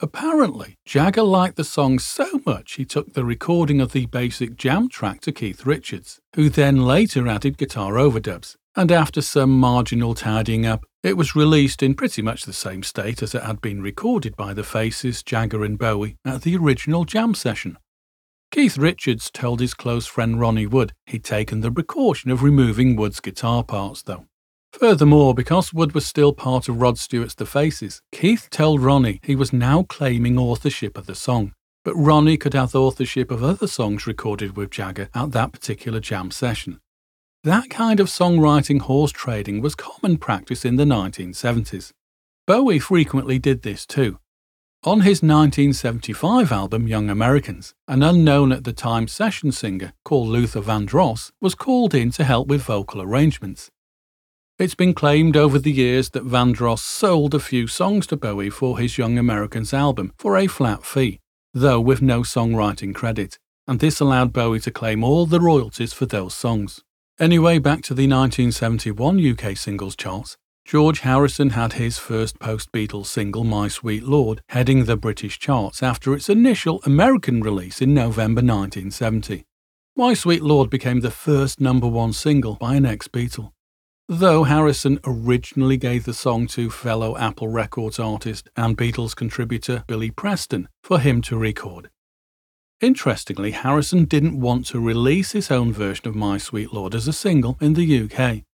Apparently, 0.00 0.76
Jagger 0.84 1.24
liked 1.24 1.56
the 1.56 1.64
song 1.64 1.98
so 1.98 2.40
much 2.46 2.74
he 2.74 2.84
took 2.84 3.14
the 3.14 3.24
recording 3.24 3.80
of 3.80 3.90
the 3.90 4.06
basic 4.06 4.56
jam 4.56 4.88
track 4.88 5.20
to 5.22 5.32
Keith 5.32 5.66
Richards, 5.66 6.20
who 6.36 6.48
then 6.48 6.84
later 6.84 7.26
added 7.26 7.58
guitar 7.58 7.94
overdubs, 7.94 8.54
and 8.76 8.92
after 8.92 9.20
some 9.20 9.58
marginal 9.58 10.14
tidying 10.14 10.64
up, 10.64 10.84
it 11.02 11.16
was 11.16 11.34
released 11.34 11.82
in 11.82 11.94
pretty 11.94 12.22
much 12.22 12.44
the 12.44 12.52
same 12.52 12.84
state 12.84 13.22
as 13.24 13.34
it 13.34 13.42
had 13.42 13.60
been 13.60 13.82
recorded 13.82 14.36
by 14.36 14.54
the 14.54 14.62
Faces, 14.62 15.24
Jagger, 15.24 15.64
and 15.64 15.78
Bowie 15.78 16.16
at 16.24 16.42
the 16.42 16.56
original 16.56 17.04
jam 17.04 17.34
session. 17.34 17.76
Keith 18.52 18.78
Richards 18.78 19.32
told 19.32 19.58
his 19.58 19.74
close 19.74 20.06
friend 20.06 20.38
Ronnie 20.38 20.66
Wood 20.66 20.92
he'd 21.06 21.24
taken 21.24 21.60
the 21.60 21.72
precaution 21.72 22.30
of 22.30 22.44
removing 22.44 22.94
Wood's 22.94 23.18
guitar 23.18 23.64
parts, 23.64 24.02
though. 24.02 24.26
Furthermore, 24.72 25.34
because 25.34 25.72
Wood 25.72 25.92
was 25.92 26.06
still 26.06 26.32
part 26.32 26.68
of 26.68 26.80
Rod 26.80 26.98
Stewart's 26.98 27.34
The 27.34 27.46
Faces, 27.46 28.00
Keith 28.12 28.48
told 28.50 28.80
Ronnie 28.80 29.20
he 29.22 29.34
was 29.34 29.52
now 29.52 29.82
claiming 29.82 30.38
authorship 30.38 30.96
of 30.96 31.06
the 31.06 31.14
song, 31.14 31.52
but 31.84 31.94
Ronnie 31.94 32.36
could 32.36 32.54
have 32.54 32.74
authorship 32.74 33.30
of 33.30 33.42
other 33.42 33.66
songs 33.66 34.06
recorded 34.06 34.56
with 34.56 34.70
Jagger 34.70 35.08
at 35.14 35.32
that 35.32 35.52
particular 35.52 36.00
jam 36.00 36.30
session. 36.30 36.80
That 37.44 37.70
kind 37.70 38.00
of 38.00 38.08
songwriting 38.08 38.82
horse 38.82 39.12
trading 39.12 39.60
was 39.62 39.74
common 39.74 40.18
practice 40.18 40.64
in 40.64 40.76
the 40.76 40.84
1970s. 40.84 41.92
Bowie 42.46 42.78
frequently 42.78 43.38
did 43.38 43.62
this 43.62 43.86
too, 43.86 44.18
on 44.84 45.00
his 45.00 45.22
1975 45.24 46.52
album 46.52 46.86
Young 46.86 47.10
Americans, 47.10 47.74
an 47.88 48.04
unknown 48.04 48.52
at 48.52 48.62
the 48.62 48.72
time 48.72 49.08
session 49.08 49.50
singer 49.50 49.92
called 50.04 50.28
Luther 50.28 50.60
Vandross 50.60 51.32
was 51.40 51.56
called 51.56 51.96
in 51.96 52.12
to 52.12 52.22
help 52.22 52.46
with 52.46 52.62
vocal 52.62 53.02
arrangements. 53.02 53.72
It's 54.58 54.74
been 54.74 54.92
claimed 54.92 55.36
over 55.36 55.56
the 55.56 55.70
years 55.70 56.10
that 56.10 56.26
Vandross 56.26 56.80
sold 56.80 57.32
a 57.32 57.38
few 57.38 57.68
songs 57.68 58.08
to 58.08 58.16
Bowie 58.16 58.50
for 58.50 58.80
his 58.80 58.98
Young 58.98 59.16
Americans 59.16 59.72
album 59.72 60.12
for 60.18 60.36
a 60.36 60.48
flat 60.48 60.84
fee, 60.84 61.20
though 61.54 61.80
with 61.80 62.02
no 62.02 62.22
songwriting 62.22 62.92
credit, 62.92 63.38
and 63.68 63.78
this 63.78 64.00
allowed 64.00 64.32
Bowie 64.32 64.58
to 64.58 64.72
claim 64.72 65.04
all 65.04 65.26
the 65.26 65.38
royalties 65.38 65.92
for 65.92 66.06
those 66.06 66.34
songs. 66.34 66.82
Anyway, 67.20 67.60
back 67.60 67.82
to 67.82 67.94
the 67.94 68.08
1971 68.08 69.24
UK 69.24 69.56
singles 69.56 69.94
charts. 69.94 70.36
George 70.64 71.00
Harrison 71.00 71.50
had 71.50 71.74
his 71.74 71.98
first 71.98 72.40
post 72.40 72.72
Beatles 72.72 73.06
single, 73.06 73.44
My 73.44 73.68
Sweet 73.68 74.02
Lord, 74.02 74.40
heading 74.48 74.86
the 74.86 74.96
British 74.96 75.38
charts 75.38 75.84
after 75.84 76.14
its 76.14 76.28
initial 76.28 76.82
American 76.84 77.42
release 77.42 77.80
in 77.80 77.94
November 77.94 78.40
1970. 78.40 79.44
My 79.94 80.14
Sweet 80.14 80.42
Lord 80.42 80.68
became 80.68 80.98
the 80.98 81.12
first 81.12 81.60
number 81.60 81.86
one 81.86 82.12
single 82.12 82.56
by 82.56 82.74
an 82.74 82.86
ex 82.86 83.06
Beatle. 83.06 83.52
Though 84.10 84.44
Harrison 84.44 84.98
originally 85.04 85.76
gave 85.76 86.06
the 86.06 86.14
song 86.14 86.46
to 86.48 86.70
fellow 86.70 87.18
Apple 87.18 87.48
Records 87.48 87.98
artist 87.98 88.48
and 88.56 88.74
Beatles 88.74 89.14
contributor 89.14 89.84
Billy 89.86 90.10
Preston 90.10 90.70
for 90.82 90.98
him 90.98 91.20
to 91.22 91.36
record. 91.36 91.90
Interestingly, 92.80 93.50
Harrison 93.50 94.06
didn't 94.06 94.40
want 94.40 94.64
to 94.68 94.80
release 94.80 95.32
his 95.32 95.50
own 95.50 95.74
version 95.74 96.08
of 96.08 96.14
My 96.14 96.38
Sweet 96.38 96.72
Lord 96.72 96.94
as 96.94 97.06
a 97.06 97.12
single 97.12 97.58
in 97.60 97.74
the 97.74 98.04
UK. 98.04 98.44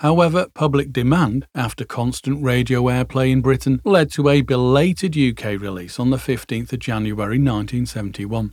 However, 0.00 0.48
public 0.52 0.92
demand, 0.92 1.46
after 1.54 1.86
constant 1.86 2.44
radio 2.44 2.82
airplay 2.82 3.30
in 3.30 3.40
Britain, 3.40 3.80
led 3.86 4.12
to 4.12 4.28
a 4.28 4.42
belated 4.42 5.16
UK 5.16 5.58
release 5.58 5.98
on 5.98 6.10
the 6.10 6.18
15th 6.18 6.74
of 6.74 6.78
January 6.78 7.38
1971. 7.38 8.52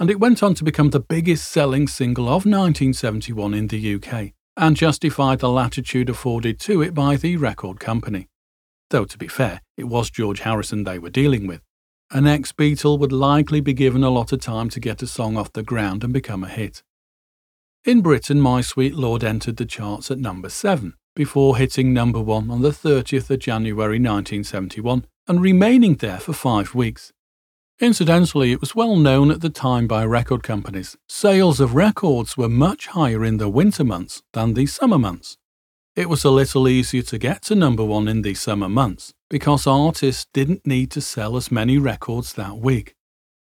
And 0.00 0.10
it 0.10 0.18
went 0.18 0.42
on 0.42 0.54
to 0.54 0.64
become 0.64 0.90
the 0.90 0.98
biggest 0.98 1.48
selling 1.48 1.86
single 1.86 2.26
of 2.26 2.46
1971 2.46 3.54
in 3.54 3.68
the 3.68 3.94
UK, 3.94 4.32
and 4.58 4.76
justified 4.76 5.38
the 5.38 5.48
latitude 5.48 6.10
afforded 6.10 6.58
to 6.58 6.82
it 6.82 6.92
by 6.92 7.16
the 7.16 7.36
record 7.36 7.78
company. 7.78 8.28
Though, 8.90 9.04
to 9.04 9.16
be 9.16 9.28
fair, 9.28 9.62
it 9.76 9.84
was 9.84 10.10
George 10.10 10.40
Harrison 10.40 10.82
they 10.82 10.98
were 10.98 11.10
dealing 11.10 11.46
with. 11.46 11.62
An 12.10 12.26
ex 12.26 12.52
Beatle 12.52 12.98
would 12.98 13.12
likely 13.12 13.60
be 13.60 13.72
given 13.72 14.02
a 14.02 14.10
lot 14.10 14.32
of 14.32 14.40
time 14.40 14.68
to 14.70 14.80
get 14.80 15.00
a 15.00 15.06
song 15.06 15.36
off 15.36 15.52
the 15.52 15.62
ground 15.62 16.02
and 16.02 16.12
become 16.12 16.42
a 16.42 16.48
hit. 16.48 16.82
In 17.84 18.00
Britain, 18.00 18.40
My 18.40 18.60
Sweet 18.60 18.94
Lord 18.94 19.22
entered 19.22 19.58
the 19.58 19.64
charts 19.64 20.10
at 20.10 20.18
number 20.18 20.48
7, 20.48 20.94
before 21.14 21.56
hitting 21.56 21.92
number 21.92 22.20
1 22.20 22.50
on 22.50 22.62
the 22.62 22.70
30th 22.70 23.30
of 23.30 23.38
January 23.38 23.98
1971 24.00 25.04
and 25.28 25.40
remaining 25.40 25.94
there 25.96 26.18
for 26.18 26.32
five 26.32 26.74
weeks. 26.74 27.12
Incidentally, 27.80 28.50
it 28.50 28.60
was 28.60 28.74
well 28.74 28.96
known 28.96 29.30
at 29.30 29.40
the 29.40 29.50
time 29.50 29.86
by 29.86 30.04
record 30.04 30.42
companies. 30.42 30.96
Sales 31.08 31.60
of 31.60 31.76
records 31.76 32.36
were 32.36 32.48
much 32.48 32.88
higher 32.88 33.24
in 33.24 33.36
the 33.36 33.48
winter 33.48 33.84
months 33.84 34.20
than 34.32 34.54
the 34.54 34.66
summer 34.66 34.98
months. 34.98 35.36
It 35.94 36.08
was 36.08 36.24
a 36.24 36.30
little 36.30 36.68
easier 36.68 37.02
to 37.02 37.18
get 37.18 37.42
to 37.42 37.54
number 37.54 37.84
one 37.84 38.08
in 38.08 38.22
the 38.22 38.34
summer 38.34 38.68
months 38.68 39.14
because 39.30 39.64
artists 39.64 40.26
didn't 40.34 40.66
need 40.66 40.90
to 40.90 41.00
sell 41.00 41.36
as 41.36 41.52
many 41.52 41.78
records 41.78 42.32
that 42.32 42.58
week. 42.58 42.96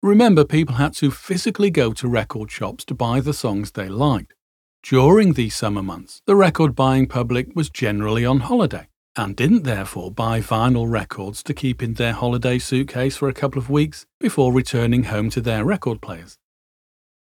Remember, 0.02 0.44
people 0.44 0.76
had 0.76 0.94
to 0.94 1.12
physically 1.12 1.70
go 1.70 1.92
to 1.92 2.08
record 2.08 2.50
shops 2.50 2.84
to 2.86 2.94
buy 2.94 3.20
the 3.20 3.32
songs 3.32 3.70
they 3.70 3.88
liked. 3.88 4.34
During 4.82 5.34
these 5.34 5.54
summer 5.54 5.82
months, 5.82 6.22
the 6.26 6.34
record 6.34 6.74
buying 6.74 7.06
public 7.06 7.54
was 7.54 7.70
generally 7.70 8.24
on 8.24 8.40
holiday 8.40 8.88
and 9.18 9.34
didn't 9.34 9.64
therefore 9.64 10.12
buy 10.12 10.40
vinyl 10.40 10.88
records 10.88 11.42
to 11.42 11.52
keep 11.52 11.82
in 11.82 11.94
their 11.94 12.12
holiday 12.12 12.58
suitcase 12.58 13.16
for 13.16 13.28
a 13.28 13.34
couple 13.34 13.58
of 13.58 13.68
weeks 13.68 14.06
before 14.20 14.52
returning 14.52 15.04
home 15.04 15.28
to 15.28 15.40
their 15.40 15.64
record 15.64 16.00
players. 16.00 16.38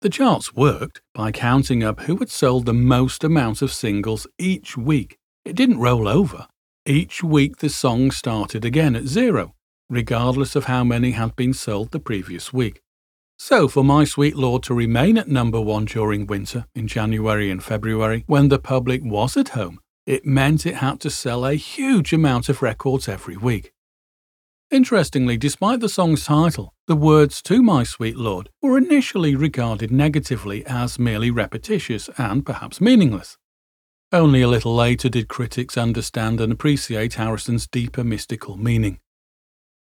The 0.02 0.10
charts 0.10 0.54
worked 0.54 1.02
by 1.16 1.32
counting 1.32 1.84
up 1.84 2.02
who 2.02 2.18
had 2.18 2.30
sold 2.30 2.68
the 2.68 2.74
most 2.74 3.24
amount 3.24 3.64
of 3.64 3.74
singles 3.74 4.28
each 4.38 4.78
week. 4.78 5.18
It 5.44 5.56
didn't 5.56 5.80
roll 5.80 6.08
over. 6.08 6.48
Each 6.86 7.24
week 7.24 7.58
the 7.58 7.70
song 7.70 8.12
started 8.12 8.64
again 8.64 8.96
at 8.96 9.08
zero, 9.08 9.56
regardless 9.90 10.56
of 10.56 10.66
how 10.66 10.84
many 10.84 11.12
had 11.12 11.36
been 11.36 11.54
sold 11.54 11.90
the 11.90 12.00
previous 12.00 12.54
week. 12.54 12.80
So, 13.40 13.68
for 13.68 13.84
My 13.84 14.04
Sweet 14.04 14.36
Lord 14.36 14.62
to 14.64 14.74
remain 14.76 15.18
at 15.18 15.30
number 15.30 15.60
one 15.60 15.86
during 15.86 16.28
winter, 16.28 16.66
in 16.76 16.88
January 16.88 17.50
and 17.50 17.64
February, 17.64 18.24
when 18.28 18.50
the 18.50 18.60
public 18.60 19.02
was 19.04 19.36
at 19.36 19.50
home, 19.50 19.80
it 20.08 20.26
meant 20.26 20.66
it 20.66 20.76
had 20.76 21.02
to 21.02 21.10
sell 21.10 21.46
a 21.46 21.54
huge 21.54 22.14
amount 22.14 22.48
of 22.48 22.64
records 22.64 23.10
every 23.10 23.36
week. 23.38 23.74
Interestingly, 24.72 25.38
despite 25.38 25.82
the 25.82 25.90
song's 25.90 26.26
title, 26.26 26.74
the 26.88 26.96
words 26.96 27.42
to 27.44 27.62
My 27.62 27.84
Sweet 27.84 28.18
Lord 28.18 28.50
were 28.62 28.78
initially 28.78 29.36
regarded 29.36 29.92
negatively 29.92 30.66
as 30.66 30.98
merely 30.98 31.30
repetitious 31.30 32.10
and 32.18 32.46
perhaps 32.46 32.82
meaningless. 32.82 33.38
Only 34.14 34.42
a 34.42 34.48
little 34.48 34.74
later 34.74 35.10
did 35.10 35.28
critics 35.28 35.78
understand 35.78 36.40
and 36.40 36.54
appreciate 36.54 37.16
Harrison's 37.16 37.68
deeper 37.68 38.06
mystical 38.06 38.56
meaning. 38.56 39.00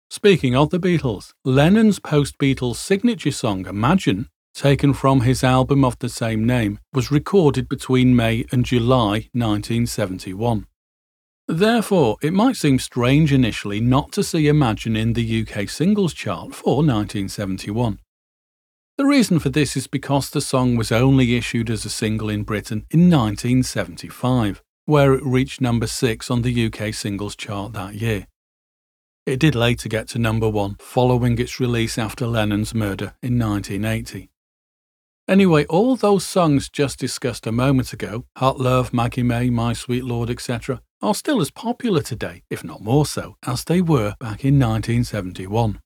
Speaking 0.08 0.54
of 0.54 0.70
the 0.70 0.78
Beatles, 0.78 1.32
Lennon's 1.44 1.98
post 1.98 2.38
Beatles 2.38 2.76
signature 2.76 3.32
song 3.32 3.66
Imagine, 3.66 4.28
taken 4.54 4.92
from 4.92 5.22
his 5.22 5.42
album 5.42 5.84
of 5.84 5.98
the 5.98 6.08
same 6.08 6.44
name, 6.44 6.78
was 6.92 7.10
recorded 7.10 7.68
between 7.68 8.16
May 8.16 8.44
and 8.52 8.64
July 8.64 9.28
1971. 9.32 10.66
Therefore, 11.48 12.16
it 12.22 12.32
might 12.32 12.56
seem 12.56 12.78
strange 12.78 13.32
initially 13.32 13.80
not 13.80 14.12
to 14.12 14.22
see 14.22 14.48
Imagine 14.48 14.96
in 14.96 15.12
the 15.12 15.42
UK 15.42 15.68
singles 15.68 16.14
chart 16.14 16.54
for 16.54 16.76
1971. 16.76 17.98
The 18.98 19.06
reason 19.06 19.38
for 19.38 19.48
this 19.48 19.76
is 19.76 19.86
because 19.86 20.30
the 20.30 20.40
song 20.40 20.76
was 20.76 20.92
only 20.92 21.36
issued 21.36 21.70
as 21.70 21.84
a 21.84 21.90
single 21.90 22.28
in 22.28 22.42
Britain 22.42 22.86
in 22.90 23.10
1975, 23.10 24.62
where 24.84 25.14
it 25.14 25.24
reached 25.24 25.60
number 25.60 25.86
6 25.86 26.30
on 26.30 26.42
the 26.42 26.66
UK 26.66 26.94
singles 26.94 27.34
chart 27.34 27.72
that 27.72 27.94
year. 27.94 28.26
It 29.24 29.38
did 29.38 29.54
later 29.54 29.88
get 29.88 30.08
to 30.08 30.18
number 30.18 30.48
one 30.48 30.76
following 30.80 31.38
its 31.38 31.60
release 31.60 31.96
after 31.96 32.26
Lennon's 32.26 32.74
murder 32.74 33.14
in 33.22 33.38
1980. 33.38 34.31
Anyway, 35.28 35.64
all 35.66 35.94
those 35.94 36.26
songs 36.26 36.68
just 36.68 36.98
discussed 36.98 37.46
a 37.46 37.52
moment 37.52 37.92
ago 37.92 38.26
Hot 38.36 38.58
Love, 38.58 38.92
Maggie 38.92 39.22
May, 39.22 39.50
My 39.50 39.72
Sweet 39.72 40.04
Lord, 40.04 40.28
etc. 40.28 40.82
are 41.00 41.14
still 41.14 41.40
as 41.40 41.50
popular 41.50 42.02
today, 42.02 42.42
if 42.50 42.64
not 42.64 42.82
more 42.82 43.06
so, 43.06 43.36
as 43.46 43.64
they 43.64 43.80
were 43.80 44.16
back 44.18 44.44
in 44.44 44.58
1971. 44.58 45.80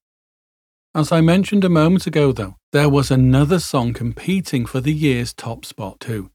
As 0.94 1.12
I 1.12 1.20
mentioned 1.20 1.64
a 1.64 1.68
moment 1.68 2.06
ago, 2.06 2.32
though, 2.32 2.56
there 2.72 2.88
was 2.88 3.10
another 3.10 3.58
song 3.58 3.92
competing 3.92 4.64
for 4.64 4.80
the 4.80 4.94
year's 4.94 5.34
top 5.34 5.66
spot 5.66 6.00
too. 6.00 6.30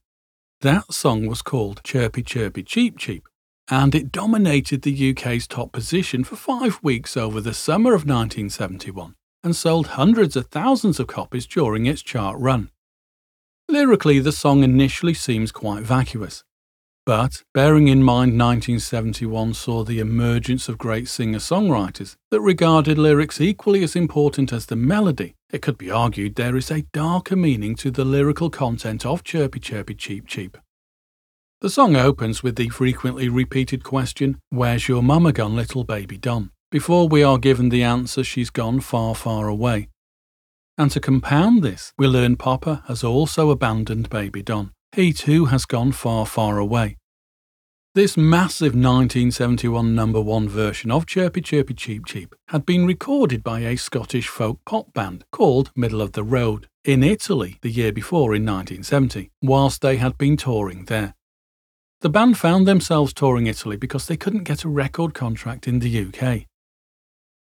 That 0.60 0.92
song 0.92 1.26
was 1.26 1.42
called 1.42 1.82
Chirpy 1.82 2.22
Chirpy 2.22 2.62
Cheep 2.62 2.96
Cheep, 2.96 3.26
and 3.68 3.96
it 3.96 4.12
dominated 4.12 4.82
the 4.82 5.10
UK's 5.10 5.48
top 5.48 5.72
position 5.72 6.22
for 6.22 6.36
five 6.36 6.78
weeks 6.84 7.16
over 7.16 7.40
the 7.40 7.54
summer 7.54 7.94
of 7.94 8.02
1971 8.02 9.16
and 9.42 9.56
sold 9.56 9.88
hundreds 9.88 10.36
of 10.36 10.46
thousands 10.46 11.00
of 11.00 11.08
copies 11.08 11.46
during 11.48 11.86
its 11.86 12.00
chart 12.00 12.38
run. 12.38 12.70
Lyrically, 13.72 14.18
the 14.18 14.32
song 14.32 14.62
initially 14.62 15.14
seems 15.14 15.50
quite 15.50 15.82
vacuous. 15.82 16.44
But, 17.06 17.42
bearing 17.54 17.88
in 17.88 18.02
mind 18.02 18.38
1971 18.38 19.54
saw 19.54 19.82
the 19.82 19.98
emergence 19.98 20.68
of 20.68 20.76
great 20.76 21.08
singer 21.08 21.38
songwriters 21.38 22.16
that 22.30 22.42
regarded 22.42 22.98
lyrics 22.98 23.40
equally 23.40 23.82
as 23.82 23.96
important 23.96 24.52
as 24.52 24.66
the 24.66 24.76
melody, 24.76 25.36
it 25.50 25.62
could 25.62 25.78
be 25.78 25.90
argued 25.90 26.34
there 26.34 26.54
is 26.54 26.70
a 26.70 26.84
darker 26.92 27.34
meaning 27.34 27.74
to 27.76 27.90
the 27.90 28.04
lyrical 28.04 28.50
content 28.50 29.06
of 29.06 29.24
Chirpy 29.24 29.58
Chirpy 29.58 29.94
Cheep 29.94 30.26
Cheep. 30.26 30.58
The 31.62 31.70
song 31.70 31.96
opens 31.96 32.42
with 32.42 32.56
the 32.56 32.68
frequently 32.68 33.30
repeated 33.30 33.84
question, 33.84 34.38
Where's 34.50 34.86
your 34.86 35.02
mama 35.02 35.32
gone, 35.32 35.56
little 35.56 35.84
baby 35.84 36.18
Don? 36.18 36.50
Before 36.70 37.08
we 37.08 37.22
are 37.22 37.38
given 37.38 37.70
the 37.70 37.82
answer, 37.82 38.22
she's 38.22 38.50
gone 38.50 38.80
far, 38.80 39.14
far 39.14 39.48
away. 39.48 39.88
And 40.78 40.90
to 40.92 41.00
compound 41.00 41.62
this, 41.62 41.92
we 41.98 42.06
learn 42.06 42.36
Papa 42.36 42.82
has 42.86 43.04
also 43.04 43.50
abandoned 43.50 44.08
baby 44.08 44.42
Don. 44.42 44.72
He 44.94 45.12
too 45.12 45.46
has 45.46 45.64
gone 45.64 45.92
far, 45.92 46.26
far 46.26 46.58
away. 46.58 46.96
This 47.94 48.16
massive 48.16 48.72
1971 48.72 49.94
number 49.94 50.18
one 50.18 50.48
version 50.48 50.90
of 50.90 51.04
Chirpy 51.04 51.42
Chirpy 51.42 51.74
Cheep 51.74 52.06
Cheep 52.06 52.34
had 52.48 52.64
been 52.64 52.86
recorded 52.86 53.44
by 53.44 53.60
a 53.60 53.76
Scottish 53.76 54.28
folk 54.28 54.60
pop 54.64 54.94
band 54.94 55.26
called 55.30 55.70
Middle 55.76 56.00
of 56.00 56.12
the 56.12 56.24
Road 56.24 56.68
in 56.86 57.02
Italy 57.02 57.58
the 57.60 57.70
year 57.70 57.92
before 57.92 58.34
in 58.34 58.46
1970, 58.46 59.30
whilst 59.42 59.82
they 59.82 59.98
had 59.98 60.16
been 60.16 60.38
touring 60.38 60.86
there. 60.86 61.14
The 62.00 62.08
band 62.08 62.38
found 62.38 62.66
themselves 62.66 63.12
touring 63.12 63.46
Italy 63.46 63.76
because 63.76 64.06
they 64.06 64.16
couldn't 64.16 64.44
get 64.44 64.64
a 64.64 64.70
record 64.70 65.12
contract 65.12 65.68
in 65.68 65.80
the 65.80 66.06
UK. 66.06 66.46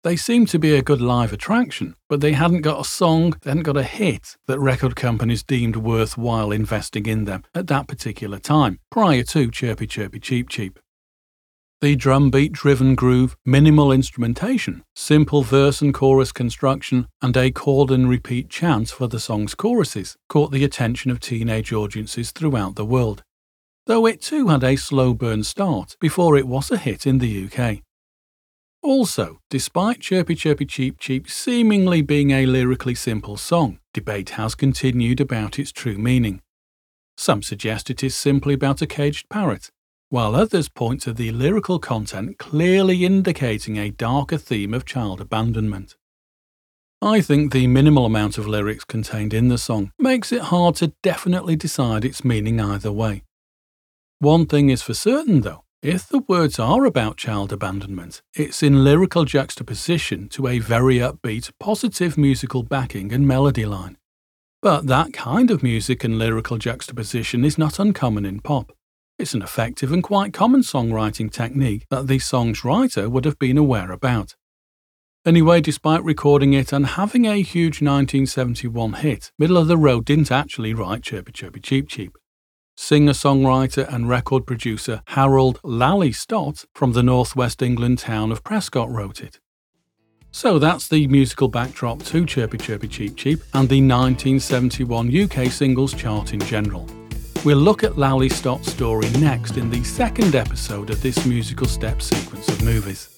They 0.02 0.16
seemed 0.16 0.48
to 0.48 0.58
be 0.58 0.74
a 0.74 0.82
good 0.82 1.02
live 1.02 1.30
attraction, 1.30 1.94
but 2.08 2.22
they 2.22 2.32
hadn't 2.32 2.62
got 2.62 2.80
a 2.80 2.88
song, 2.88 3.34
they 3.42 3.50
hadn't 3.50 3.64
got 3.64 3.76
a 3.76 3.82
hit 3.82 4.38
that 4.46 4.58
record 4.58 4.96
companies 4.96 5.42
deemed 5.42 5.76
worthwhile 5.76 6.52
investing 6.52 7.04
in 7.04 7.26
them 7.26 7.44
at 7.54 7.66
that 7.66 7.86
particular 7.86 8.38
time, 8.38 8.78
prior 8.90 9.22
to 9.24 9.50
Chirpy 9.50 9.86
Chirpy 9.86 10.18
Cheep 10.18 10.48
Cheep. 10.48 10.78
The 11.82 11.96
drum 11.96 12.30
beat 12.30 12.52
driven 12.52 12.94
groove, 12.94 13.36
minimal 13.44 13.92
instrumentation, 13.92 14.84
simple 14.94 15.42
verse 15.42 15.82
and 15.82 15.92
chorus 15.92 16.32
construction, 16.32 17.06
and 17.20 17.36
a 17.36 17.50
call 17.50 17.92
and 17.92 18.08
repeat 18.08 18.48
chant 18.48 18.88
for 18.88 19.06
the 19.06 19.20
song's 19.20 19.54
choruses 19.54 20.16
caught 20.30 20.50
the 20.50 20.64
attention 20.64 21.10
of 21.10 21.20
teenage 21.20 21.74
audiences 21.74 22.32
throughout 22.32 22.74
the 22.76 22.86
world. 22.86 23.22
Though 23.86 24.06
it 24.06 24.22
too 24.22 24.48
had 24.48 24.64
a 24.64 24.76
slow 24.76 25.12
burn 25.12 25.44
start 25.44 25.96
before 26.00 26.38
it 26.38 26.46
was 26.46 26.70
a 26.70 26.78
hit 26.78 27.06
in 27.06 27.18
the 27.18 27.50
UK. 27.50 27.82
Also, 28.82 29.40
despite 29.50 30.00
Chirpy 30.00 30.34
Chirpy 30.34 30.64
Cheep 30.64 30.98
Cheep 30.98 31.28
seemingly 31.28 32.00
being 32.00 32.30
a 32.30 32.46
lyrically 32.46 32.94
simple 32.94 33.36
song, 33.36 33.78
debate 33.92 34.30
has 34.30 34.54
continued 34.54 35.20
about 35.20 35.58
its 35.58 35.70
true 35.70 35.98
meaning. 35.98 36.40
Some 37.18 37.42
suggest 37.42 37.90
it 37.90 38.02
is 38.02 38.14
simply 38.14 38.54
about 38.54 38.80
a 38.80 38.86
caged 38.86 39.28
parrot, 39.28 39.70
while 40.08 40.34
others 40.34 40.70
point 40.70 41.02
to 41.02 41.12
the 41.12 41.30
lyrical 41.30 41.78
content 41.78 42.38
clearly 42.38 43.04
indicating 43.04 43.76
a 43.76 43.90
darker 43.90 44.38
theme 44.38 44.72
of 44.72 44.86
child 44.86 45.20
abandonment. 45.20 45.96
I 47.02 47.20
think 47.20 47.52
the 47.52 47.66
minimal 47.66 48.06
amount 48.06 48.38
of 48.38 48.46
lyrics 48.46 48.84
contained 48.84 49.34
in 49.34 49.48
the 49.48 49.58
song 49.58 49.92
makes 49.98 50.32
it 50.32 50.42
hard 50.42 50.76
to 50.76 50.94
definitely 51.02 51.56
decide 51.56 52.04
its 52.04 52.24
meaning 52.24 52.60
either 52.60 52.92
way. 52.92 53.24
One 54.20 54.46
thing 54.46 54.70
is 54.70 54.82
for 54.82 54.94
certain, 54.94 55.42
though 55.42 55.64
if 55.82 56.06
the 56.06 56.18
words 56.28 56.58
are 56.58 56.84
about 56.84 57.16
child 57.16 57.52
abandonment, 57.52 58.20
it's 58.34 58.62
in 58.62 58.84
lyrical 58.84 59.24
juxtaposition 59.24 60.28
to 60.28 60.46
a 60.46 60.58
very 60.58 60.96
upbeat, 60.96 61.50
positive 61.58 62.18
musical 62.18 62.62
backing 62.62 63.12
and 63.12 63.26
melody 63.26 63.64
line. 63.64 63.96
But 64.60 64.88
that 64.88 65.14
kind 65.14 65.50
of 65.50 65.62
music 65.62 66.04
and 66.04 66.18
lyrical 66.18 66.58
juxtaposition 66.58 67.46
is 67.46 67.56
not 67.56 67.78
uncommon 67.78 68.26
in 68.26 68.40
pop. 68.40 68.72
It's 69.18 69.32
an 69.32 69.40
effective 69.40 69.90
and 69.90 70.02
quite 70.02 70.34
common 70.34 70.60
songwriting 70.60 71.32
technique 71.32 71.86
that 71.88 72.08
the 72.08 72.18
song's 72.18 72.62
writer 72.62 73.08
would 73.08 73.24
have 73.24 73.38
been 73.38 73.56
aware 73.56 73.90
about. 73.90 74.36
Anyway, 75.24 75.62
despite 75.62 76.04
recording 76.04 76.52
it 76.52 76.74
and 76.74 76.86
having 76.88 77.26
a 77.26 77.42
huge 77.42 77.80
1971 77.80 78.94
hit, 78.94 79.32
Middle 79.38 79.56
of 79.56 79.68
the 79.68 79.78
Road 79.78 80.04
didn't 80.04 80.30
actually 80.30 80.74
write 80.74 81.02
Chirpy 81.02 81.32
Chirpy 81.32 81.60
Cheep 81.60 81.88
Cheep 81.88 82.16
singer 82.80 83.12
songwriter 83.12 83.86
and 83.92 84.08
record 84.08 84.46
producer 84.46 85.02
Harold 85.08 85.60
Lally 85.62 86.12
Stott 86.12 86.64
from 86.72 86.92
the 86.92 87.02
northwest 87.02 87.60
England 87.60 87.98
town 87.98 88.32
of 88.32 88.42
Prescot 88.42 88.88
wrote 88.90 89.20
it. 89.20 89.38
So 90.32 90.58
that's 90.58 90.88
the 90.88 91.06
musical 91.06 91.48
backdrop 91.48 92.02
to 92.04 92.24
Chirpy 92.24 92.56
Chirpy 92.56 92.88
Cheep 92.88 93.16
Cheep 93.16 93.40
and 93.52 93.68
the 93.68 93.82
1971 93.82 95.14
UK 95.14 95.52
singles 95.52 95.92
chart 95.92 96.32
in 96.32 96.40
general. 96.40 96.86
We'll 97.44 97.58
look 97.58 97.84
at 97.84 97.98
Lally 97.98 98.30
Stott's 98.30 98.72
story 98.72 99.10
next 99.10 99.58
in 99.58 99.68
the 99.68 99.84
second 99.84 100.34
episode 100.34 100.88
of 100.88 101.02
this 101.02 101.26
musical 101.26 101.66
step 101.66 102.00
sequence 102.00 102.48
of 102.48 102.64
movies. 102.64 103.09